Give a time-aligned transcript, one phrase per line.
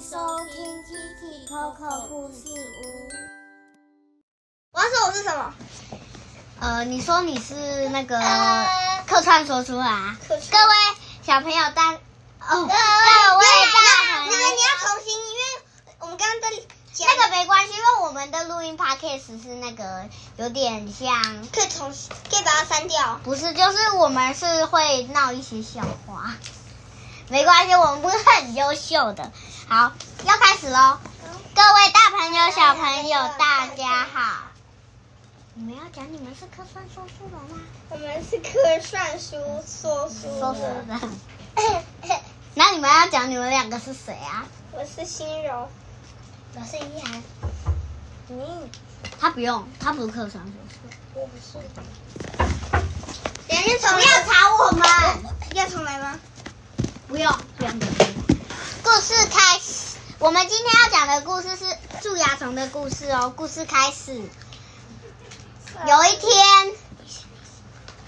[0.00, 0.16] 收
[0.46, 3.12] 听 Kiki Coco 故事屋。
[4.72, 5.52] 我要说我是什么？
[6.58, 10.74] 呃，你说你是那个呃客串说出来啊，客串各位
[11.22, 11.98] 小朋友大哦，
[12.48, 12.80] 各位各大
[14.14, 15.42] 朋友，那个你要重新，因为
[15.98, 16.56] 我们刚刚在
[16.94, 20.08] 讲那个没关系，因为我们的录音 podcast 是那个
[20.38, 23.20] 有点像，可以重新，可以把它删掉。
[23.22, 26.36] 不是，就是我们是会闹一些笑话，
[27.28, 29.30] 没关系，我们不是很优秀的。
[29.72, 29.92] 好，
[30.24, 30.98] 要开始喽，
[31.54, 34.48] 各位大朋友、小朋友，大家好。
[35.54, 37.62] 你们要讲你们是科算说书人吗？
[37.88, 40.86] 我们是科算书说书说书的。
[40.88, 41.00] 人。
[42.56, 44.44] 那你们要讲你们两个是谁啊？
[44.72, 45.68] 我是心柔，
[46.56, 47.22] 我是依涵。
[48.30, 48.68] 嗯，
[49.20, 50.78] 他不用，他不是科算说书。
[51.14, 51.64] 我不是。
[53.46, 53.54] 不
[54.00, 54.32] 要吵
[54.64, 54.82] 我们。
[55.54, 56.18] 要重来吗？
[57.06, 57.72] 不用，不用。
[60.20, 61.64] 我们今天要讲的故事是
[62.02, 63.32] 蛀牙虫的故事哦。
[63.34, 64.12] 故事开始。
[65.86, 66.74] 有一天，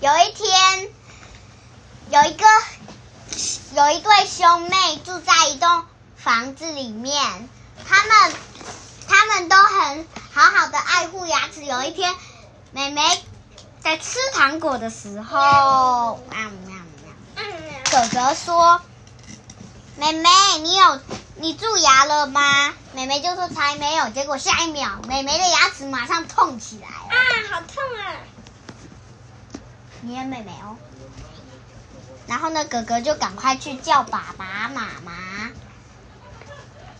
[0.00, 0.88] 有一天，
[2.10, 2.44] 有一个
[3.76, 5.84] 有一对兄妹住在一栋
[6.16, 7.48] 房子里面，
[7.88, 8.34] 他们
[9.06, 11.64] 他们都很好好的爱护牙齿。
[11.64, 12.12] 有一天，
[12.72, 13.02] 妹妹
[13.84, 17.44] 在吃糖果的时候，喵喵喵。
[17.88, 18.82] 哥哥说
[19.96, 20.28] ：“妹妹，
[20.60, 21.00] 你有
[21.40, 26.94] 你蛀牙了吗？”妹妹就说：“才没有。”结果下一秒，妹妹的牙齿马上痛起来了。
[27.08, 27.16] 啊，
[27.50, 28.16] 好痛啊！
[30.02, 30.76] 你也妹妹哦。
[32.26, 35.50] 然后呢，哥哥就赶快去叫爸爸妈妈。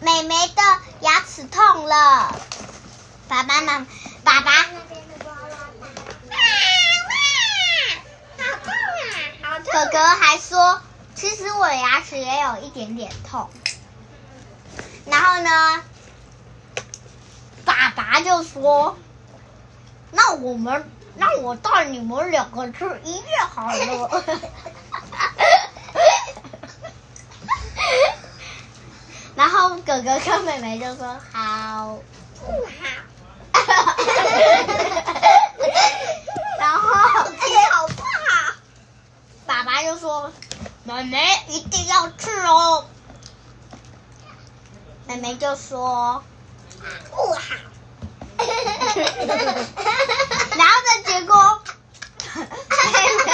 [0.01, 0.63] 妹妹的
[1.01, 2.35] 牙齿痛了，
[3.29, 3.87] 爸爸妈
[4.25, 4.69] 爸爸好
[8.65, 9.13] 痛啊！
[9.43, 9.65] 好痛！
[9.71, 10.81] 哥哥还说，
[11.15, 13.51] 其实我的牙齿也有一点点痛。
[15.11, 15.83] 然后呢，
[17.65, 18.97] 爸爸就说
[20.13, 24.25] ：“那我们，那我带你们两个去医院好了。
[29.35, 31.99] ”然后哥哥跟妹妹就说：“好。”
[32.41, 32.81] 不好。
[36.59, 37.25] 然后好
[37.89, 38.55] 不好？
[39.47, 40.33] 爸爸就说
[40.85, 42.85] ：“妹妹一定要去哦。”
[45.11, 46.23] 妹妹就说
[47.11, 47.41] 不好。
[48.39, 48.47] ：“然
[50.69, 51.35] 后呢，结果，
[52.37, 52.45] 妹
[53.27, 53.29] 妹，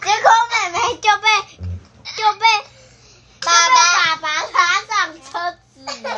[0.00, 1.26] 结果妹妹就被
[2.14, 2.46] 就被
[3.40, 6.08] 爸爸爸爸拉上车子了。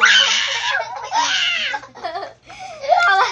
[3.07, 3.23] 到了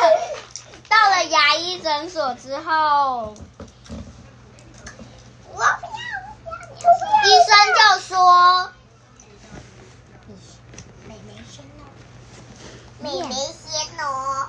[0.89, 3.35] 到了牙医诊所之后，
[5.51, 5.85] 我不要，我不
[6.81, 8.73] 要，医生就说。
[11.05, 11.81] 妹妹先哦，
[13.03, 14.49] 妹妹先哦。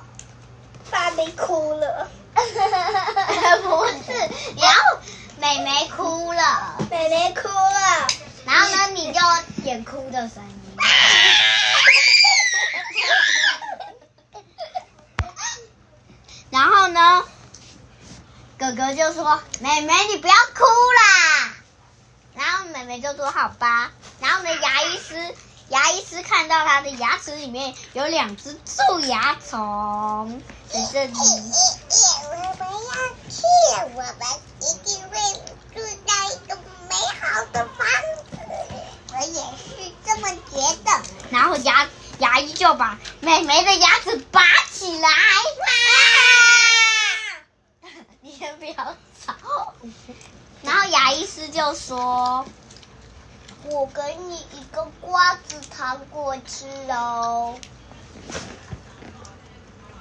[0.90, 2.42] 爸妹哭了， 不
[4.04, 4.12] 是，
[4.56, 4.98] 然后
[5.38, 8.06] 妹妹哭了，妹妹哭了。
[8.44, 9.20] 然后呢，你就
[9.64, 10.76] 演哭的声音。
[16.50, 17.24] 然后呢，
[18.58, 21.54] 哥哥就说：“妹妹，你不要哭啦。”
[22.36, 23.90] 然后妹妹就说：“好吧。”
[24.20, 25.34] 然后呢，牙医师
[25.70, 31.12] 牙医师看到他的牙齿里面有两只蛀牙虫在这里。
[31.14, 31.18] 我
[32.58, 32.94] 们要
[33.30, 33.42] 去，
[33.94, 34.12] 我们
[34.60, 35.16] 一定会
[35.74, 36.54] 住到一个
[36.88, 37.86] 美好的房
[38.30, 38.36] 子。
[39.12, 40.90] 我也是这么觉得。
[41.30, 41.88] 然后牙
[42.18, 45.08] 牙医就把妹妹的牙齿拔起来。
[48.20, 48.74] 你先不要
[49.24, 49.72] 吵。
[50.62, 52.44] 然后牙医师就说
[53.70, 57.58] ：“我给你一个瓜子糖果吃哦。”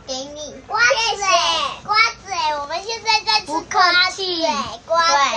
[0.05, 0.85] 给你瓜子
[1.85, 4.45] 瓜子哎，我们现在在吃瓜子气
[4.85, 5.35] 瓜子。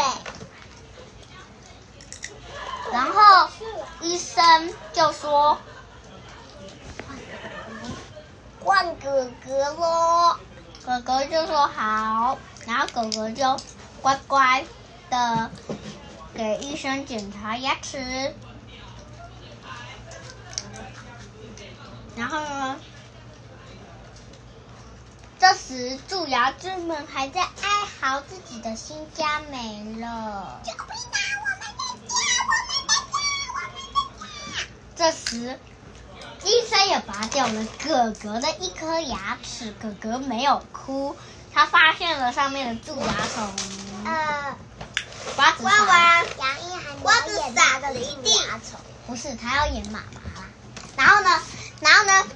[2.93, 3.49] 然后
[4.01, 5.57] 医生就说
[8.65, 10.37] ：“换哥哥喽。”
[10.85, 12.37] 哥哥就说好，
[12.67, 13.57] 然后哥哥就
[14.03, 14.65] 乖乖
[15.11, 15.51] 的
[16.37, 18.35] 给医生检查牙齿。
[22.15, 22.79] 然后呢，
[25.39, 27.51] 这时蛀牙之们还在哀
[28.01, 30.61] 嚎自己的新家没了。
[30.65, 31.19] 救命啊！
[31.43, 33.17] 我们的家，我们的家，
[33.53, 34.65] 我们的家。
[34.97, 35.59] 这时，
[36.45, 39.73] 医生也拔掉了哥哥的一颗牙齿。
[39.73, 41.17] 哥哥没有哭，
[41.53, 43.55] 他发现了上面的蛀牙虫。
[44.07, 44.57] 呃，
[45.37, 48.33] 瓜子娃娃杨一涵，瓜子傻的一定。
[49.07, 50.49] 不是，他要演妈妈啦。
[50.97, 51.29] 然后呢，
[51.81, 52.27] 然后呢，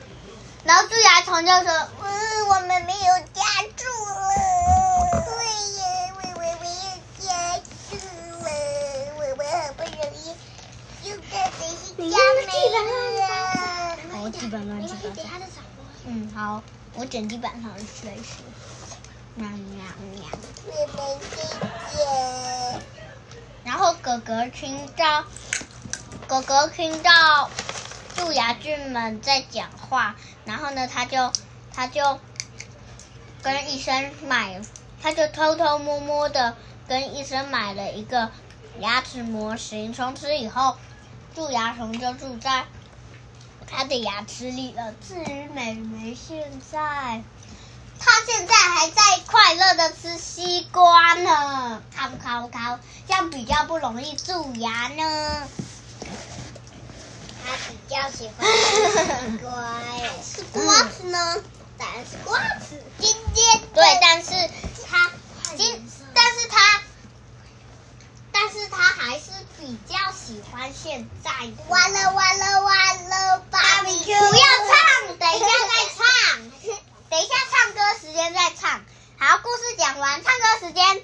[0.64, 3.42] 然后蛀牙虫就说，嗯，我们没有家
[3.74, 4.12] 住了。
[5.24, 5.32] 对
[5.78, 5.82] 呀，
[6.14, 6.84] 我我没有
[7.18, 7.58] 家
[7.88, 7.96] 住
[8.44, 8.46] 了，
[9.16, 10.36] 我我好不容易
[11.08, 12.78] 又在这些家没了。
[14.12, 16.04] 好地板乱七八糟等下再找东西。
[16.04, 16.62] 嗯，好，
[16.94, 18.44] 我捡地板上的水水。
[19.36, 19.56] 喵喵
[20.12, 20.20] 喵。
[20.66, 21.36] 我们姐
[21.90, 21.98] 姐，
[23.70, 25.24] 然后哥哥听到，
[26.26, 27.48] 哥哥听到
[28.16, 31.32] 蛀牙菌们在讲话，然后呢，他就
[31.72, 32.18] 他就
[33.40, 34.60] 跟医生买，
[35.00, 36.56] 他就偷偷摸摸的
[36.88, 38.32] 跟医生买了一个
[38.80, 39.92] 牙齿模型。
[39.92, 40.76] 从此以后，
[41.32, 42.64] 蛀牙虫就住在
[43.68, 44.92] 他的牙齿里了。
[44.94, 47.22] 至于美眉现在。
[48.00, 55.48] 她现在还在快乐的吃西瓜呢，烤烤烤，这样比较不容易蛀牙呢。
[57.44, 59.50] 他比较喜欢吃西瓜
[59.98, 60.10] 耶。
[60.24, 61.36] 是瓜子呢？
[61.76, 62.82] 当然是瓜子。
[62.98, 64.30] 今天对，但是
[64.88, 65.10] 他
[65.56, 66.82] 今，但是他，
[68.32, 71.64] 但是他还是比较喜欢现在的。
[71.68, 74.04] 完了完了完了，芭比 Q！
[74.04, 76.50] 不要唱，等一下再唱。
[77.10, 77.80] 等一下唱歌
[78.10, 78.80] 时间再唱。
[79.20, 81.00] 好，故事讲完，唱歌时间。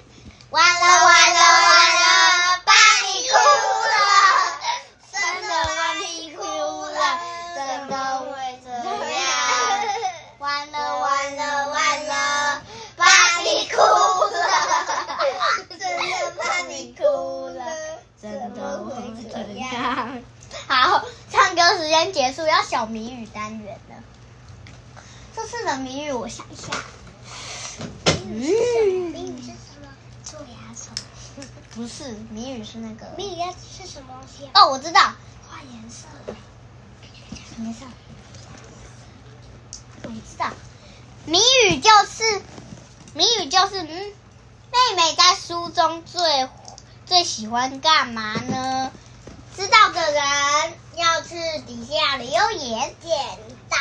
[0.49, 3.33] 完了完了完了，芭比哭
[3.87, 3.95] 了，
[5.13, 6.99] 真的芭比哭了，
[7.55, 8.69] 真的会这
[9.09, 9.23] 样。
[10.39, 12.61] 完了完了完了，
[12.97, 13.05] 芭
[13.41, 14.43] 比哭了，
[15.79, 17.63] 真的芭比哭了，
[18.21, 18.91] 真的会
[19.31, 20.21] 这样。
[20.67, 23.95] 好，唱歌时间结束，要小谜语单元了。
[25.35, 26.73] 这次的谜语我想一下，
[29.13, 29.87] 谜语是什么？
[30.23, 30.93] 蛀牙虫。
[31.75, 33.43] 不是谜语是那个谜语
[33.77, 34.51] 是什么东西啊？
[34.55, 34.99] 哦，我知道，
[35.47, 36.07] 画颜色。
[37.57, 37.79] 没事，
[40.03, 40.49] 我知道，
[41.25, 42.41] 谜语就是
[43.13, 46.49] 谜语就是嗯，妹妹在书中最
[47.05, 48.91] 最喜欢干嘛呢？
[49.55, 50.23] 知道的人
[50.95, 51.35] 要去
[51.65, 53.39] 底下留言，点
[53.69, 53.79] 赞，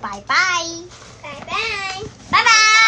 [0.00, 0.34] 拜拜，
[1.22, 1.54] 拜拜。
[2.30, 2.83] 拜拜。